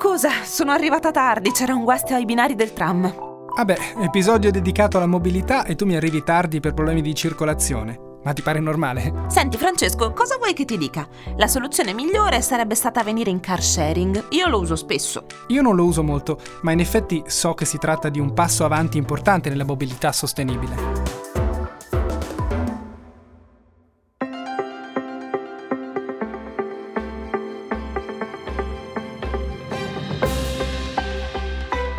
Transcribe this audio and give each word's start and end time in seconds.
Scusa, 0.00 0.30
sono 0.44 0.70
arrivata 0.70 1.10
tardi, 1.10 1.50
c'era 1.50 1.74
un 1.74 1.82
guasto 1.82 2.14
ai 2.14 2.24
binari 2.24 2.54
del 2.54 2.72
tram. 2.72 3.12
Vabbè, 3.56 3.76
episodio 4.00 4.52
dedicato 4.52 4.96
alla 4.96 5.08
mobilità 5.08 5.64
e 5.64 5.74
tu 5.74 5.86
mi 5.86 5.96
arrivi 5.96 6.22
tardi 6.22 6.60
per 6.60 6.72
problemi 6.72 7.02
di 7.02 7.16
circolazione. 7.16 7.98
Ma 8.22 8.32
ti 8.32 8.40
pare 8.40 8.60
normale? 8.60 9.24
Senti 9.26 9.56
Francesco, 9.56 10.12
cosa 10.12 10.36
vuoi 10.36 10.52
che 10.52 10.64
ti 10.64 10.78
dica? 10.78 11.08
La 11.36 11.48
soluzione 11.48 11.94
migliore 11.94 12.42
sarebbe 12.42 12.76
stata 12.76 13.02
venire 13.02 13.30
in 13.30 13.40
car 13.40 13.60
sharing. 13.60 14.26
Io 14.30 14.46
lo 14.46 14.60
uso 14.60 14.76
spesso. 14.76 15.24
Io 15.48 15.62
non 15.62 15.74
lo 15.74 15.84
uso 15.84 16.04
molto, 16.04 16.38
ma 16.62 16.70
in 16.70 16.78
effetti 16.78 17.24
so 17.26 17.54
che 17.54 17.64
si 17.64 17.78
tratta 17.78 18.08
di 18.08 18.20
un 18.20 18.32
passo 18.32 18.64
avanti 18.64 18.98
importante 18.98 19.48
nella 19.48 19.64
mobilità 19.64 20.12
sostenibile. 20.12 20.97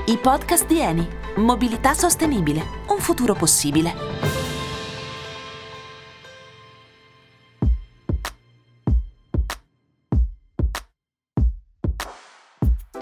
I 0.10 0.18
podcast 0.18 0.66
di 0.66 0.80
Eni. 0.80 1.08
Mobilità 1.36 1.94
sostenibile. 1.94 2.64
Un 2.88 2.98
futuro 2.98 3.36
possibile. 3.36 4.09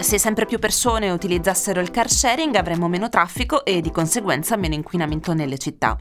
Se 0.08 0.18
sempre 0.18 0.46
più 0.46 0.58
persone 0.58 1.10
utilizzassero 1.10 1.82
il 1.82 1.90
car 1.90 2.08
sharing 2.08 2.54
avremmo 2.54 2.88
meno 2.88 3.10
traffico 3.10 3.62
e 3.62 3.82
di 3.82 3.90
conseguenza 3.90 4.56
meno 4.56 4.72
inquinamento 4.72 5.34
nelle 5.34 5.58
città. 5.58 5.98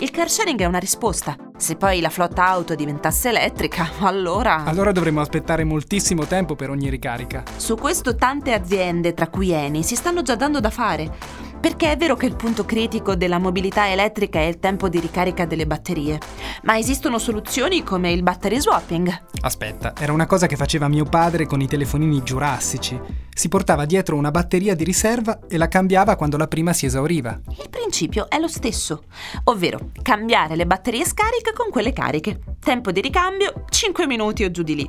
Il 0.00 0.10
car 0.10 0.28
sharing 0.28 0.60
è 0.60 0.66
una 0.66 0.76
risposta. 0.76 1.34
Se 1.56 1.76
poi 1.76 2.02
la 2.02 2.10
flotta 2.10 2.46
auto 2.46 2.74
diventasse 2.74 3.30
elettrica, 3.30 3.92
allora... 4.00 4.64
Allora 4.64 4.92
dovremmo 4.92 5.22
aspettare 5.22 5.64
moltissimo 5.64 6.26
tempo 6.26 6.54
per 6.54 6.68
ogni 6.68 6.90
ricarica. 6.90 7.44
Su 7.56 7.76
questo 7.76 8.14
tante 8.14 8.52
aziende, 8.52 9.14
tra 9.14 9.28
cui 9.28 9.52
Eni, 9.52 9.82
si 9.82 9.94
stanno 9.94 10.20
già 10.20 10.34
dando 10.34 10.60
da 10.60 10.68
fare. 10.68 11.10
Perché 11.66 11.90
è 11.90 11.96
vero 11.96 12.14
che 12.14 12.26
il 12.26 12.36
punto 12.36 12.64
critico 12.64 13.16
della 13.16 13.40
mobilità 13.40 13.90
elettrica 13.90 14.38
è 14.38 14.44
il 14.44 14.60
tempo 14.60 14.88
di 14.88 15.00
ricarica 15.00 15.46
delle 15.46 15.66
batterie, 15.66 16.20
ma 16.62 16.78
esistono 16.78 17.18
soluzioni 17.18 17.82
come 17.82 18.12
il 18.12 18.22
battery 18.22 18.60
swapping. 18.60 19.22
Aspetta, 19.40 19.92
era 19.98 20.12
una 20.12 20.26
cosa 20.26 20.46
che 20.46 20.54
faceva 20.54 20.86
mio 20.86 21.06
padre 21.06 21.44
con 21.44 21.60
i 21.60 21.66
telefonini 21.66 22.22
giurassici. 22.22 22.96
Si 23.34 23.48
portava 23.48 23.84
dietro 23.84 24.14
una 24.14 24.30
batteria 24.30 24.76
di 24.76 24.84
riserva 24.84 25.40
e 25.48 25.56
la 25.56 25.66
cambiava 25.66 26.14
quando 26.14 26.36
la 26.36 26.46
prima 26.46 26.72
si 26.72 26.86
esauriva. 26.86 27.40
Il 27.58 27.68
principio 27.68 28.30
è 28.30 28.38
lo 28.38 28.46
stesso, 28.46 29.02
ovvero 29.44 29.90
cambiare 30.02 30.54
le 30.54 30.66
batterie 30.66 31.04
scariche 31.04 31.52
con 31.52 31.70
quelle 31.70 31.92
cariche. 31.92 32.38
Tempo 32.60 32.92
di 32.92 33.00
ricambio 33.00 33.64
5 33.68 34.06
minuti 34.06 34.44
o 34.44 34.52
giù 34.52 34.62
di 34.62 34.76
lì. 34.76 34.88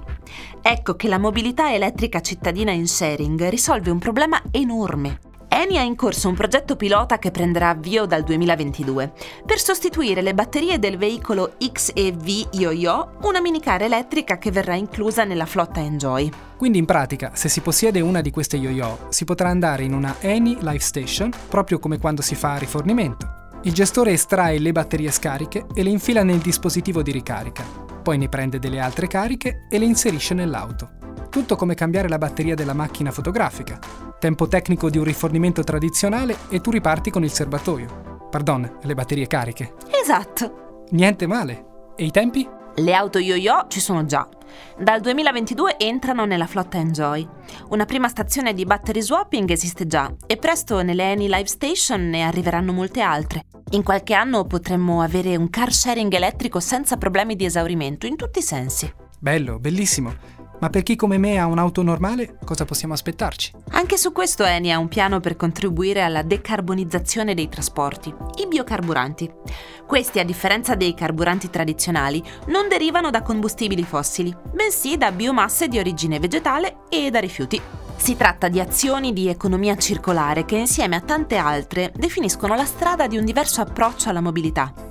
Ecco 0.61 0.95
che 0.95 1.07
la 1.07 1.17
mobilità 1.17 1.73
elettrica 1.73 2.21
cittadina 2.21 2.71
in 2.71 2.87
sharing 2.87 3.49
risolve 3.49 3.89
un 3.89 3.97
problema 3.97 4.39
enorme. 4.51 5.26
Eni 5.49 5.77
ha 5.77 5.81
in 5.81 5.95
corso 5.95 6.27
un 6.27 6.35
progetto 6.35 6.75
pilota 6.75 7.19
che 7.19 7.31
prenderà 7.31 7.69
avvio 7.69 8.05
dal 8.05 8.23
2022 8.23 9.13
per 9.45 9.59
sostituire 9.59 10.21
le 10.21 10.33
batterie 10.33 10.77
del 10.77 10.97
veicolo 10.97 11.53
XEV 11.57 12.49
Yo-Yo, 12.51 13.17
una 13.21 13.41
minicar 13.41 13.81
elettrica 13.81 14.37
che 14.37 14.51
verrà 14.51 14.75
inclusa 14.75 15.23
nella 15.23 15.45
flotta 15.45 15.79
Enjoy. 15.79 16.29
Quindi 16.57 16.77
in 16.79 16.85
pratica, 16.85 17.31
se 17.33 17.49
si 17.49 17.61
possiede 17.61 18.01
una 18.01 18.21
di 18.21 18.31
queste 18.31 18.57
yo-yo, 18.57 19.07
si 19.09 19.25
potrà 19.25 19.49
andare 19.49 19.83
in 19.83 19.93
una 19.93 20.15
Eni 20.19 20.57
Life 20.61 20.79
Station, 20.79 21.31
proprio 21.47 21.79
come 21.79 21.99
quando 21.99 22.21
si 22.21 22.35
fa 22.35 22.57
rifornimento. 22.57 23.45
Il 23.63 23.73
gestore 23.73 24.11
estrae 24.11 24.59
le 24.59 24.71
batterie 24.71 25.11
scariche 25.11 25.65
e 25.73 25.83
le 25.83 25.89
infila 25.89 26.23
nel 26.23 26.39
dispositivo 26.39 27.01
di 27.01 27.11
ricarica, 27.11 27.63
poi 28.01 28.17
ne 28.17 28.29
prende 28.29 28.59
delle 28.59 28.79
altre 28.79 29.07
cariche 29.07 29.67
e 29.69 29.77
le 29.77 29.85
inserisce 29.85 30.33
nell'auto. 30.33 30.89
Tutto 31.29 31.55
come 31.55 31.75
cambiare 31.75 32.07
la 32.07 32.17
batteria 32.17 32.55
della 32.55 32.73
macchina 32.73 33.11
fotografica. 33.11 34.06
Tempo 34.19 34.47
tecnico 34.47 34.89
di 34.89 34.97
un 34.97 35.03
rifornimento 35.03 35.63
tradizionale 35.63 36.37
e 36.49 36.59
tu 36.59 36.71
riparti 36.71 37.11
con 37.11 37.23
il 37.23 37.29
serbatoio. 37.29 38.27
Pardon, 38.31 38.79
le 38.81 38.93
batterie 38.95 39.27
cariche. 39.27 39.75
Esatto. 40.01 40.85
Niente 40.89 41.27
male. 41.27 41.91
E 41.95 42.05
i 42.05 42.11
tempi? 42.11 42.47
Le 42.77 42.93
auto 42.95 43.19
yo-yo 43.19 43.65
ci 43.67 43.79
sono 43.79 44.05
già. 44.05 44.27
Dal 44.75 45.01
2022 45.01 45.77
entrano 45.77 46.25
nella 46.25 46.47
flotta 46.47 46.77
Enjoy. 46.77 47.27
Una 47.69 47.85
prima 47.85 48.07
stazione 48.07 48.55
di 48.55 48.65
battery 48.65 49.01
swapping 49.01 49.51
esiste 49.51 49.85
già 49.85 50.11
e 50.25 50.37
presto 50.37 50.81
nelle 50.81 51.11
Eni 51.11 51.27
Live 51.27 51.47
Station 51.47 52.09
ne 52.09 52.23
arriveranno 52.23 52.73
molte 52.73 53.01
altre. 53.01 53.45
In 53.71 53.83
qualche 53.83 54.15
anno 54.15 54.45
potremmo 54.45 55.01
avere 55.01 55.35
un 55.35 55.51
car 55.51 55.71
sharing 55.71 56.11
elettrico 56.11 56.59
senza 56.59 56.97
problemi 56.97 57.35
di 57.35 57.45
esaurimento 57.45 58.07
in 58.07 58.15
tutti 58.15 58.39
i 58.39 58.43
sensi. 58.43 58.91
Bello, 59.19 59.59
bellissimo. 59.59 60.36
Ma 60.59 60.69
per 60.69 60.81
chi 60.83 60.95
come 60.95 61.17
me 61.17 61.37
ha 61.37 61.45
un'auto 61.45 61.83
normale, 61.83 62.37
cosa 62.43 62.65
possiamo 62.65 62.93
aspettarci? 62.93 63.51
Anche 63.71 63.97
su 63.97 64.11
questo 64.11 64.43
Eni 64.43 64.71
ha 64.71 64.79
un 64.79 64.87
piano 64.87 65.19
per 65.19 65.35
contribuire 65.35 66.01
alla 66.01 66.23
decarbonizzazione 66.23 67.35
dei 67.35 67.47
trasporti, 67.47 68.13
i 68.37 68.47
biocarburanti. 68.47 69.31
Questi, 69.85 70.19
a 70.19 70.25
differenza 70.25 70.73
dei 70.73 70.95
carburanti 70.95 71.49
tradizionali, 71.49 72.23
non 72.47 72.67
derivano 72.67 73.11
da 73.11 73.21
combustibili 73.21 73.83
fossili, 73.83 74.35
bensì 74.51 74.97
da 74.97 75.11
biomasse 75.11 75.67
di 75.67 75.77
origine 75.77 76.19
vegetale 76.19 76.77
e 76.89 77.11
da 77.11 77.19
rifiuti. 77.19 77.61
Si 77.95 78.15
tratta 78.15 78.47
di 78.47 78.59
azioni 78.59 79.13
di 79.13 79.27
economia 79.27 79.75
circolare 79.75 80.45
che 80.45 80.55
insieme 80.55 80.95
a 80.95 81.01
tante 81.01 81.37
altre 81.37 81.91
definiscono 81.95 82.55
la 82.55 82.65
strada 82.65 83.07
di 83.07 83.17
un 83.17 83.25
diverso 83.25 83.61
approccio 83.61 84.09
alla 84.09 84.21
mobilità. 84.21 84.86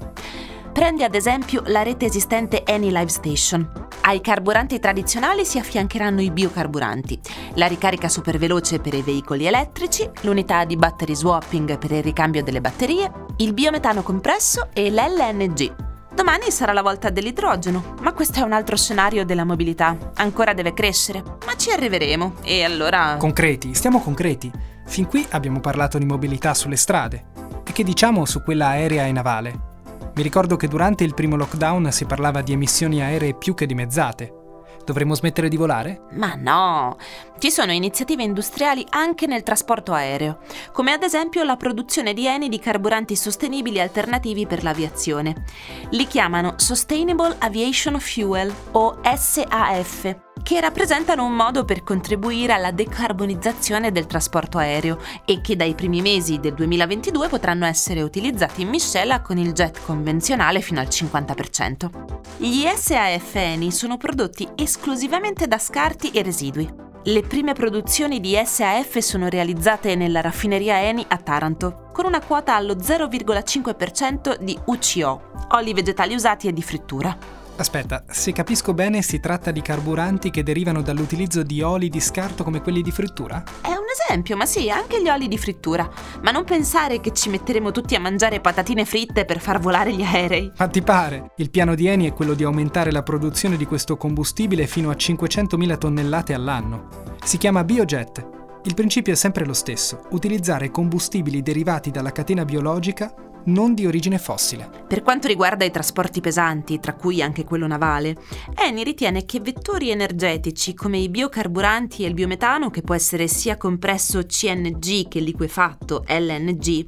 Prendi 0.77 1.05
ad 1.05 1.15
esempio 1.15 1.63
la 1.69 1.83
rete 1.83 2.05
esistente 2.05 2.63
Eni 2.63 2.91
Live 2.91 3.09
Station. 3.09 3.89
Ai 4.03 4.21
carburanti 4.21 4.79
tradizionali 4.79 5.47
si 5.47 5.59
affiancheranno 5.59 6.21
i 6.21 6.31
biocarburanti, 6.31 7.19
la 7.55 7.65
ricarica 7.65 8.11
superveloce 8.11 8.79
per 8.79 8.93
i 8.93 9.01
veicoli 9.01 9.47
elettrici, 9.47 10.07
l'unità 10.21 10.67
di 10.67 10.77
battery 10.77 11.15
swapping 11.15 11.79
per 11.79 11.93
il 11.93 12.03
ricambio 12.03 12.43
delle 12.43 12.61
batterie, 12.61 13.11
il 13.39 13.55
biometano 13.55 14.03
compresso 14.03 14.69
e 14.75 14.91
l'LNG. 14.91 15.75
Domani 16.13 16.51
sarà 16.51 16.75
la 16.75 16.83
volta 16.83 17.09
dell'idrogeno, 17.09 17.95
ma 18.03 18.13
questo 18.13 18.41
è 18.41 18.43
un 18.43 18.53
altro 18.53 18.77
scenario 18.77 19.25
della 19.25 19.45
mobilità. 19.45 19.97
Ancora 20.17 20.53
deve 20.53 20.75
crescere, 20.75 21.23
ma 21.47 21.57
ci 21.57 21.71
arriveremo. 21.71 22.35
E 22.43 22.65
allora... 22.65 23.17
Concreti, 23.19 23.73
stiamo 23.73 24.03
concreti. 24.03 24.53
Fin 24.85 25.07
qui 25.07 25.27
abbiamo 25.31 25.61
parlato 25.61 25.97
di 25.97 26.05
mobilità 26.05 26.53
sulle 26.53 26.77
strade. 26.77 27.25
E 27.67 27.73
che 27.73 27.83
diciamo 27.83 28.27
su 28.27 28.43
quella 28.43 28.67
aerea 28.67 29.07
e 29.07 29.13
navale? 29.13 29.66
Mi 30.17 30.23
ricordo 30.23 30.57
che 30.57 30.67
durante 30.67 31.05
il 31.05 31.13
primo 31.13 31.37
lockdown 31.37 31.93
si 31.93 32.07
parlava 32.07 32.41
di 32.41 32.55
emissioni 32.55 33.03
aeree 33.03 33.35
più 33.35 33.53
che 33.53 33.67
dimezzate. 33.67 34.33
Dovremmo 34.83 35.15
smettere 35.15 35.51
di 35.51 35.59
volare? 35.59 36.05
Ma 36.13 36.35
no! 36.35 36.97
Ci 37.39 37.51
sono 37.51 37.73
iniziative 37.73 38.23
industriali 38.23 38.87
anche 38.89 39.27
nel 39.27 39.43
trasporto 39.43 39.93
aereo, 39.93 40.39
come 40.73 40.93
ad 40.93 41.03
esempio 41.03 41.45
la 41.45 41.57
produzione 41.57 42.15
di 42.15 42.27
Eni 42.27 42.49
di 42.49 42.59
carburanti 42.59 43.15
sostenibili 43.15 43.79
alternativi 43.79 44.47
per 44.47 44.63
l'aviazione. 44.63 45.45
Li 45.91 46.07
chiamano 46.07 46.55
Sustainable 46.57 47.37
Aviation 47.39 48.01
Fuel 48.01 48.51
o 48.73 48.99
SAF 49.03 50.26
che 50.43 50.61
rappresentano 50.61 51.25
un 51.25 51.33
modo 51.33 51.65
per 51.65 51.83
contribuire 51.83 52.53
alla 52.53 52.71
decarbonizzazione 52.71 53.91
del 53.91 54.07
trasporto 54.07 54.59
aereo 54.59 54.99
e 55.25 55.41
che 55.41 55.57
dai 55.57 55.75
primi 55.75 56.01
mesi 56.01 56.39
del 56.39 56.55
2022 56.55 57.29
potranno 57.29 57.67
essere 57.67 58.03
utilizzati 58.03 58.63
in 58.63 58.69
miscela 58.69 59.21
con 59.21 59.39
il 59.39 59.53
jet 59.53 59.83
convenzionale 59.85 60.61
fino 60.61 60.81
al 60.81 60.87
50%. 60.87 61.91
Gli 62.37 62.65
SAF 62.67 63.35
Eni 63.35 63.73
sono 63.73 63.97
prodotti 63.97 64.49
esclusivamente 64.55 65.47
da 65.47 65.59
scarti 65.59 66.11
e 66.11 66.23
residui. 66.23 66.85
Le 67.05 67.23
prime 67.23 67.53
produzioni 67.53 68.19
di 68.19 68.37
SAF 68.45 68.99
sono 68.99 69.29
realizzate 69.29 69.95
nella 69.95 70.21
raffineria 70.21 70.81
Eni 70.83 71.05
a 71.07 71.17
Taranto, 71.19 71.89
con 71.93 72.05
una 72.05 72.21
quota 72.21 72.57
allo 72.57 72.75
0,5% 72.75 74.39
di 74.41 74.59
UCO, 74.65 75.21
oli 75.51 75.73
vegetali 75.73 76.15
usati 76.15 76.49
e 76.49 76.53
di 76.53 76.63
frittura. 76.63 77.17
Aspetta, 77.59 78.05
se 78.11 78.33
capisco 78.33 78.75
bene 78.75 79.01
si 79.01 79.19
tratta 79.19 79.51
di 79.51 79.63
carburanti 79.63 80.29
che 80.31 80.43
derivano 80.43 80.83
dall'utilizzo 80.83 81.43
di 81.43 81.63
oli 81.63 81.89
di 81.89 82.01
scarto 82.01 82.45
come 82.45 82.61
quelli 82.61 82.83
di 82.83 82.91
frittura? 82.91 83.43
È 83.63 83.71
un 83.71 83.87
esempio, 83.91 84.37
ma 84.37 84.45
sì, 84.45 84.69
anche 84.71 85.01
gli 85.01 85.09
oli 85.09 85.27
di 85.27 85.39
frittura. 85.39 85.89
Ma 86.23 86.33
non 86.33 86.45
pensare 86.45 87.01
che 87.01 87.15
ci 87.15 87.31
metteremo 87.31 87.71
tutti 87.71 87.95
a 87.95 88.01
mangiare 88.01 88.41
patatine 88.41 88.85
fritte 88.85 89.25
per 89.25 89.41
far 89.41 89.59
volare 89.59 89.95
gli 89.95 90.03
aerei. 90.03 90.53
Ma 90.59 90.69
ti 90.69 90.83
pare? 90.83 91.31
Il 91.37 91.49
piano 91.49 91.75
di 91.75 91.87
Eni 91.87 92.07
è 92.07 92.13
quello 92.13 92.35
di 92.35 92.45
aumentare 92.45 92.93
la 92.93 93.03
produzione 93.03 93.57
di 93.57 93.65
questo 93.65 93.97
combustibile 93.97 94.67
fino 94.67 94.91
a 94.91 94.95
500.000 94.95 95.79
tonnellate 95.79 96.35
all'anno. 96.35 96.89
Si 97.25 97.39
chiama 97.39 97.65
Biojet. 97.65 98.35
Il 98.65 98.75
principio 98.75 99.15
è 99.15 99.17
sempre 99.17 99.47
lo 99.47 99.55
stesso, 99.55 100.03
utilizzare 100.11 100.71
combustibili 100.71 101.41
derivati 101.41 101.91
dalla 101.91 102.13
catena 102.13 102.45
biologica 102.45 103.15
non 103.47 103.75
di 103.75 103.87
origine 103.87 104.19
fossile. 104.19 104.71
Per 104.87 105.03
quanto 105.03 105.27
riguarda 105.27 105.65
i 105.65 105.71
trasporti 105.71 106.21
pesanti, 106.21 106.79
tra 106.79 106.95
cui 106.95 107.21
anche 107.21 107.45
quello 107.45 107.67
navale, 107.67 108.17
Eni 108.55 108.85
ritiene 108.85 109.25
che 109.25 109.41
vettori 109.41 109.91
energetici 109.91 110.75
come 110.75 110.99
i 110.99 111.09
biocarburanti 111.09 112.05
e 112.05 112.09
il 112.09 112.15
biometano, 112.15 112.71
che 112.71 112.83
può 112.83 112.95
essere 112.95 113.29
sia 113.29 113.57
compresso 113.57 114.25
CNG 114.25 115.09
che 115.09 115.21
liquefatto 115.21 116.05
LNG, 116.07 116.87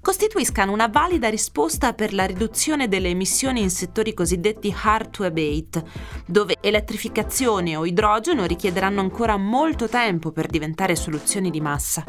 costituiscano 0.00 0.72
una 0.72 0.88
valida 0.88 1.28
risposta 1.28 1.92
per 1.92 2.12
la 2.12 2.24
riduzione 2.24 2.88
delle 2.88 3.08
emissioni 3.08 3.60
in 3.60 3.70
settori 3.70 4.14
cosiddetti 4.14 4.74
hard 4.82 5.10
to 5.10 5.24
abate, 5.24 5.84
dove 6.26 6.56
elettrificazione 6.60 7.76
o 7.76 7.84
idrogeno 7.84 8.44
richiederanno 8.44 9.00
ancora 9.00 9.36
molto 9.36 9.88
tempo 9.88 10.30
per 10.30 10.46
diventare 10.46 10.96
soluzioni 10.96 11.50
di 11.50 11.60
massa. 11.60 12.04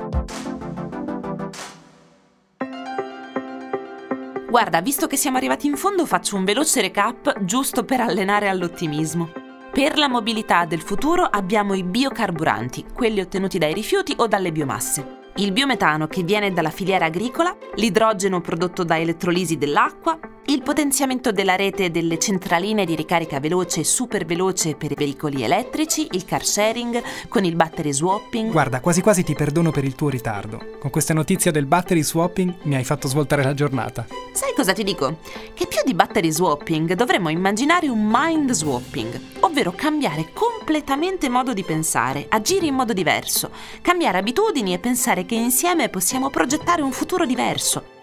Guarda, 4.51 4.81
visto 4.81 5.07
che 5.07 5.15
siamo 5.15 5.37
arrivati 5.37 5.65
in 5.65 5.77
fondo, 5.77 6.05
faccio 6.05 6.35
un 6.35 6.43
veloce 6.43 6.81
recap 6.81 7.45
giusto 7.45 7.85
per 7.85 8.01
allenare 8.01 8.49
all'ottimismo. 8.49 9.31
Per 9.71 9.97
la 9.97 10.09
mobilità 10.09 10.65
del 10.65 10.81
futuro 10.81 11.23
abbiamo 11.23 11.73
i 11.73 11.83
biocarburanti, 11.83 12.87
quelli 12.93 13.21
ottenuti 13.21 13.57
dai 13.57 13.73
rifiuti 13.73 14.13
o 14.17 14.27
dalle 14.27 14.51
biomasse 14.51 15.19
il 15.35 15.53
biometano 15.53 16.07
che 16.07 16.23
viene 16.23 16.51
dalla 16.51 16.69
filiera 16.69 17.05
agricola, 17.05 17.55
l'idrogeno 17.75 18.41
prodotto 18.41 18.83
da 18.83 18.99
elettrolisi 18.99 19.57
dell'acqua, 19.57 20.19
il 20.45 20.63
potenziamento 20.63 21.31
della 21.31 21.55
rete 21.55 21.91
delle 21.91 22.17
centraline 22.17 22.83
di 22.83 22.95
ricarica 22.95 23.39
veloce 23.39 23.81
e 23.81 23.83
super 23.83 24.25
veloce 24.25 24.75
per 24.75 24.91
i 24.91 24.95
veicoli 24.95 25.43
elettrici, 25.43 26.07
il 26.11 26.25
car 26.25 26.43
sharing 26.45 27.01
con 27.29 27.45
il 27.45 27.55
battery 27.55 27.93
swapping. 27.93 28.51
Guarda, 28.51 28.79
quasi 28.79 29.01
quasi 29.01 29.23
ti 29.23 29.33
perdono 29.33 29.71
per 29.71 29.83
il 29.83 29.95
tuo 29.95 30.09
ritardo. 30.09 30.77
Con 30.79 30.89
questa 30.89 31.13
notizia 31.13 31.51
del 31.51 31.65
battery 31.65 32.03
swapping 32.03 32.55
mi 32.63 32.75
hai 32.75 32.83
fatto 32.83 33.07
svoltare 33.07 33.43
la 33.43 33.53
giornata. 33.53 34.05
Sai 34.33 34.53
cosa 34.55 34.73
ti 34.73 34.83
dico? 34.83 35.19
Che 35.53 35.67
più 35.67 35.81
di 35.85 35.93
battery 35.93 36.31
swapping 36.31 36.93
dovremmo 36.93 37.29
immaginare 37.29 37.87
un 37.87 38.07
mind 38.09 38.51
swapping, 38.51 39.19
ovvero 39.41 39.71
cambiare 39.71 40.31
completamente 40.33 41.29
modo 41.29 41.53
di 41.53 41.63
pensare, 41.63 42.25
agire 42.29 42.65
in 42.65 42.75
modo 42.75 42.93
diverso, 42.93 43.51
cambiare 43.81 44.17
abitudini 44.17 44.73
e 44.73 44.79
pensare 44.79 45.25
che 45.25 45.35
insieme 45.35 45.89
possiamo 45.89 46.29
progettare 46.29 46.81
un 46.81 46.91
futuro 46.91 47.25
diverso. 47.25 47.99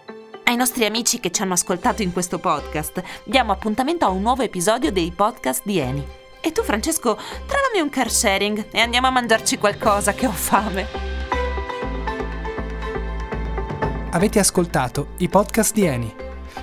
Ai 0.49 0.55
nostri 0.55 0.83
amici 0.83 1.19
che 1.19 1.29
ci 1.29 1.43
hanno 1.43 1.53
ascoltato 1.53 2.01
in 2.01 2.11
questo 2.11 2.39
podcast, 2.39 3.03
diamo 3.23 3.51
appuntamento 3.51 4.05
a 4.05 4.09
un 4.09 4.23
nuovo 4.23 4.41
episodio 4.41 4.91
dei 4.91 5.11
podcast 5.11 5.61
di 5.63 5.77
Eni. 5.77 6.03
E 6.41 6.51
tu, 6.51 6.63
Francesco, 6.63 7.19
trovami 7.45 7.79
un 7.79 7.89
car 7.91 8.09
sharing 8.09 8.69
e 8.71 8.79
andiamo 8.79 9.05
a 9.05 9.11
mangiarci 9.11 9.59
qualcosa 9.59 10.13
che 10.13 10.25
ho 10.25 10.31
fame. 10.31 10.87
Avete 14.09 14.39
ascoltato 14.39 15.09
i 15.17 15.29
podcast 15.29 15.71
di 15.71 15.85
Eni, 15.85 16.15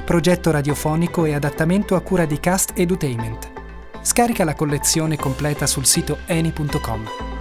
progetto 0.04 0.50
radiofonico 0.50 1.24
e 1.24 1.34
adattamento 1.34 1.94
a 1.94 2.00
cura 2.00 2.24
di 2.24 2.40
Cast 2.40 2.72
Edutainment. 2.74 3.52
Scarica 4.00 4.42
la 4.42 4.56
collezione 4.56 5.16
completa 5.16 5.68
sul 5.68 5.86
sito 5.86 6.18
eni.com. 6.26 7.35